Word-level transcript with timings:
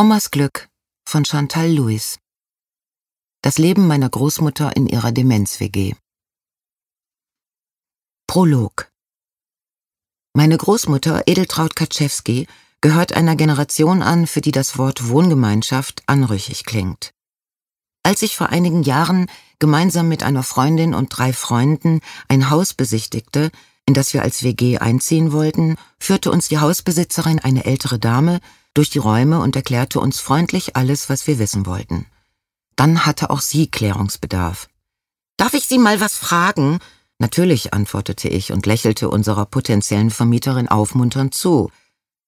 Omas 0.00 0.30
Glück 0.30 0.70
von 1.06 1.26
Chantal 1.26 1.68
Lewis. 1.68 2.20
Das 3.42 3.58
Leben 3.58 3.86
meiner 3.86 4.08
Großmutter 4.08 4.74
in 4.74 4.86
ihrer 4.86 5.12
Demenz-WG. 5.12 5.92
Prolog. 8.26 8.90
Meine 10.32 10.56
Großmutter 10.56 11.24
Edeltraut 11.26 11.76
Kaczewski 11.76 12.46
gehört 12.80 13.12
einer 13.12 13.36
Generation 13.36 14.00
an, 14.00 14.26
für 14.26 14.40
die 14.40 14.52
das 14.52 14.78
Wort 14.78 15.10
Wohngemeinschaft 15.10 16.02
anrüchig 16.06 16.64
klingt. 16.64 17.12
Als 18.02 18.22
ich 18.22 18.38
vor 18.38 18.48
einigen 18.48 18.82
Jahren 18.82 19.26
gemeinsam 19.58 20.08
mit 20.08 20.22
einer 20.22 20.44
Freundin 20.44 20.94
und 20.94 21.10
drei 21.10 21.34
Freunden 21.34 22.00
ein 22.26 22.48
Haus 22.48 22.72
besichtigte, 22.72 23.50
in 23.84 23.92
das 23.92 24.14
wir 24.14 24.22
als 24.22 24.44
WG 24.44 24.78
einziehen 24.78 25.32
wollten, 25.32 25.76
führte 25.98 26.30
uns 26.30 26.48
die 26.48 26.58
Hausbesitzerin, 26.58 27.38
eine 27.40 27.66
ältere 27.66 27.98
Dame, 27.98 28.40
durch 28.74 28.90
die 28.90 28.98
Räume 28.98 29.40
und 29.40 29.56
erklärte 29.56 30.00
uns 30.00 30.20
freundlich 30.20 30.76
alles, 30.76 31.08
was 31.08 31.26
wir 31.26 31.38
wissen 31.38 31.66
wollten. 31.66 32.06
Dann 32.76 33.04
hatte 33.04 33.30
auch 33.30 33.40
sie 33.40 33.66
Klärungsbedarf. 33.66 34.68
Darf 35.36 35.54
ich 35.54 35.66
Sie 35.66 35.78
mal 35.78 36.00
was 36.00 36.16
fragen? 36.16 36.78
Natürlich, 37.18 37.72
antwortete 37.74 38.28
ich 38.28 38.52
und 38.52 38.66
lächelte 38.66 39.08
unserer 39.08 39.46
potenziellen 39.46 40.10
Vermieterin 40.10 40.68
aufmunternd 40.68 41.34
zu. 41.34 41.70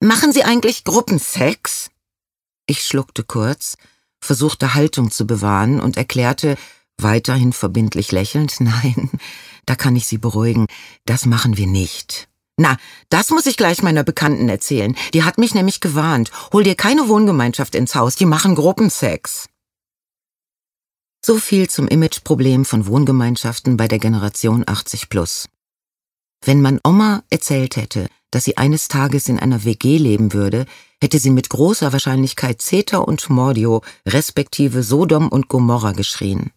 Machen 0.00 0.32
Sie 0.32 0.44
eigentlich 0.44 0.84
Gruppensex? 0.84 1.90
Ich 2.66 2.84
schluckte 2.84 3.24
kurz, 3.24 3.76
versuchte 4.20 4.74
Haltung 4.74 5.10
zu 5.10 5.26
bewahren 5.26 5.80
und 5.80 5.96
erklärte, 5.96 6.56
weiterhin 6.98 7.52
verbindlich 7.52 8.12
lächelnd, 8.12 8.56
nein, 8.60 9.10
da 9.66 9.74
kann 9.74 9.96
ich 9.96 10.06
Sie 10.06 10.18
beruhigen, 10.18 10.66
das 11.04 11.26
machen 11.26 11.56
wir 11.56 11.66
nicht. 11.66 12.28
Na, 12.58 12.78
das 13.10 13.30
muss 13.30 13.46
ich 13.46 13.56
gleich 13.56 13.82
meiner 13.82 14.02
Bekannten 14.02 14.48
erzählen. 14.48 14.96
Die 15.12 15.24
hat 15.24 15.36
mich 15.36 15.54
nämlich 15.54 15.80
gewarnt. 15.80 16.30
Hol 16.52 16.64
dir 16.64 16.74
keine 16.74 17.08
Wohngemeinschaft 17.08 17.74
ins 17.74 17.94
Haus, 17.94 18.16
die 18.16 18.24
machen 18.24 18.54
Gruppensex. 18.54 19.48
So 21.24 21.38
viel 21.38 21.68
zum 21.68 21.88
Imageproblem 21.88 22.64
von 22.64 22.86
Wohngemeinschaften 22.86 23.76
bei 23.76 23.88
der 23.88 23.98
Generation 23.98 24.64
80 24.66 25.08
plus. 25.08 25.48
Wenn 26.44 26.62
man 26.62 26.80
Oma 26.84 27.24
erzählt 27.30 27.76
hätte, 27.76 28.08
dass 28.30 28.44
sie 28.44 28.56
eines 28.56 28.88
Tages 28.88 29.28
in 29.28 29.38
einer 29.38 29.64
WG 29.64 29.98
leben 29.98 30.32
würde, 30.32 30.66
hätte 31.00 31.18
sie 31.18 31.30
mit 31.30 31.50
großer 31.50 31.92
Wahrscheinlichkeit 31.92 32.62
Zeta 32.62 32.98
und 32.98 33.28
Mordio, 33.28 33.82
respektive 34.06 34.82
Sodom 34.82 35.28
und 35.28 35.48
Gomorra 35.48 35.92
geschrien. 35.92 36.52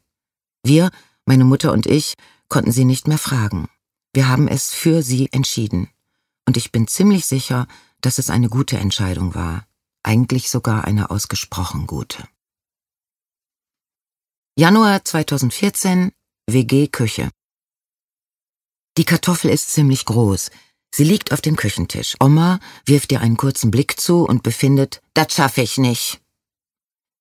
Wir, 0.63 0.91
meine 1.25 1.45
Mutter 1.45 1.73
und 1.73 1.85
ich, 1.85 2.15
konnten 2.47 2.71
sie 2.71 2.85
nicht 2.85 3.07
mehr 3.07 3.17
fragen. 3.17 3.69
Wir 4.13 4.27
haben 4.27 4.47
es 4.47 4.73
für 4.73 5.03
sie 5.03 5.31
entschieden. 5.31 5.89
Und 6.47 6.57
ich 6.57 6.71
bin 6.71 6.87
ziemlich 6.87 7.25
sicher, 7.25 7.67
dass 8.01 8.17
es 8.17 8.29
eine 8.29 8.49
gute 8.49 8.77
Entscheidung 8.77 9.35
war. 9.35 9.67
Eigentlich 10.03 10.49
sogar 10.49 10.85
eine 10.85 11.11
ausgesprochen 11.11 11.85
gute. 11.85 12.27
Januar 14.55 15.05
2014 15.05 16.11
WG 16.47 16.87
Küche. 16.87 17.29
Die 18.97 19.05
Kartoffel 19.05 19.51
ist 19.51 19.69
ziemlich 19.69 20.05
groß. 20.05 20.49
Sie 20.93 21.03
liegt 21.03 21.31
auf 21.31 21.41
dem 21.41 21.55
Küchentisch. 21.55 22.15
Oma 22.19 22.59
wirft 22.85 23.11
ihr 23.11 23.21
einen 23.21 23.37
kurzen 23.37 23.69
Blick 23.69 23.99
zu 23.99 24.23
und 24.23 24.41
befindet, 24.41 25.01
das 25.13 25.33
schaffe 25.33 25.61
ich 25.61 25.77
nicht. 25.77 26.19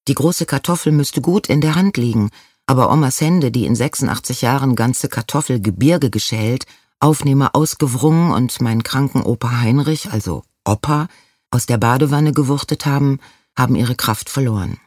Die 0.09 0.15
große 0.15 0.47
Kartoffel 0.47 0.91
müsste 0.91 1.21
gut 1.21 1.49
in 1.49 1.61
der 1.61 1.75
Hand 1.75 1.99
liegen, 1.99 2.31
aber 2.69 2.93
Omas 2.93 3.23
Hände, 3.23 3.51
die 3.51 3.65
in 3.65 3.75
86 3.75 4.43
Jahren 4.43 4.77
ganze 4.77 5.09
Kartoffelgebirge 5.09 6.11
geschält, 6.11 6.67
Aufnehmer 7.01 7.55
ausgewrungen 7.55 8.31
und 8.31 8.61
meinen 8.61 8.83
kranken 8.83 9.23
Opa 9.23 9.63
Heinrich, 9.63 10.13
also 10.13 10.43
Opa, 10.67 11.09
aus 11.51 11.65
der 11.65 11.79
Badewanne 11.79 12.33
gewuchtet 12.33 12.85
haben, 12.85 13.21
haben 13.57 13.75
ihre 13.75 13.95
Kraft 13.95 14.29
verloren. 14.29 14.79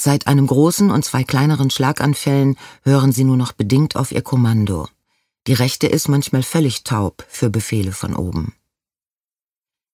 Seit 0.00 0.26
einem 0.26 0.46
großen 0.46 0.90
und 0.90 1.04
zwei 1.04 1.22
kleineren 1.22 1.68
Schlaganfällen 1.68 2.56
hören 2.82 3.12
sie 3.12 3.24
nur 3.24 3.36
noch 3.36 3.52
bedingt 3.52 3.94
auf 3.94 4.10
ihr 4.10 4.22
Kommando. 4.22 4.88
Die 5.48 5.52
rechte 5.52 5.86
ist 5.88 6.08
manchmal 6.08 6.42
völlig 6.42 6.82
taub 6.82 7.26
für 7.28 7.50
Befehle 7.50 7.92
von 7.92 8.16
oben. 8.16 8.54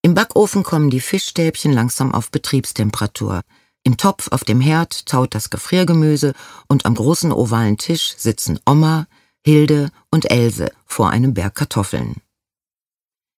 Im 0.03 0.15
Backofen 0.15 0.63
kommen 0.63 0.89
die 0.89 1.01
Fischstäbchen 1.01 1.73
langsam 1.73 2.15
auf 2.15 2.31
Betriebstemperatur. 2.31 3.43
Im 3.85 3.97
Topf 3.97 4.29
auf 4.31 4.45
dem 4.45 4.61
Herd 4.61 5.07
taut 5.07 5.35
das 5.35 5.51
Gefriergemüse 5.51 6.35
und 6.69 6.87
am 6.87 6.95
großen 6.95 7.33
ovalen 7.33 7.79
Tisch 7.79 8.15
sitzen 8.17 8.61
Oma, 8.65 9.07
Hilde 9.45 9.91
und 10.11 10.31
Else 10.31 10.71
vor 10.87 11.11
einem 11.11 11.35
Berg 11.35 11.57
Kartoffeln. 11.57 12.17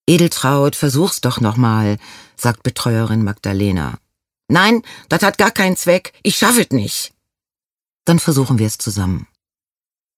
Edeltraut, 0.06 0.76
versuch's 0.76 1.22
doch 1.22 1.40
nochmal, 1.40 1.96
sagt 2.36 2.62
Betreuerin 2.62 3.24
Magdalena. 3.24 3.98
Nein, 4.48 4.82
das 5.08 5.22
hat 5.22 5.38
gar 5.38 5.50
keinen 5.50 5.76
Zweck, 5.76 6.12
ich 6.22 6.36
schaff 6.36 6.58
nicht. 6.70 7.14
Dann 8.04 8.18
versuchen 8.18 8.58
wir 8.58 8.66
es 8.66 8.76
zusammen. 8.76 9.26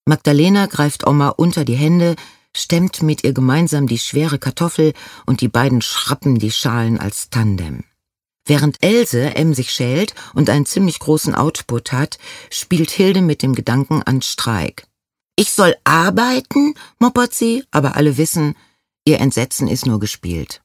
Magdalena 0.07 0.67
greift 0.67 1.07
Oma 1.07 1.29
unter 1.29 1.65
die 1.65 1.77
Hände, 1.77 2.17
stemmt 2.53 3.03
mit 3.03 3.23
ihr 3.23 3.33
gemeinsam 3.33 3.87
die 3.87 3.99
schwere 3.99 4.41
Kartoffel 4.41 4.93
und 5.25 5.41
die 5.41 5.49
beiden 5.49 5.83
schrappen 5.83 6.37
die 6.39 6.51
Schalen 6.51 6.99
als 6.99 7.31
Tandem. 7.31 7.85
Während 8.47 8.83
Else 8.83 9.35
emsig 9.35 9.71
schält 9.71 10.15
und 10.33 10.49
einen 10.49 10.67
ziemlich 10.67 11.01
großen 11.01 11.35
Output 11.35 11.93
hat, 11.93 12.19
spielt 12.49 12.91
Hilde 12.91 13.21
mit 13.21 13.43
dem 13.43 13.55
Gedanken 13.55 14.03
an 14.05 14.23
Streik. 14.23 14.87
Ich 15.35 15.51
soll 15.51 15.77
arbeiten, 15.85 16.75
moppert 16.99 17.35
sie, 17.35 17.65
aber 17.73 17.97
alle 17.97 18.17
wissen, 18.17 18.57
ihr 19.05 19.19
Entsetzen 19.21 19.69
ist 19.69 19.85
nur 19.85 19.99
gespielt. 19.99 20.63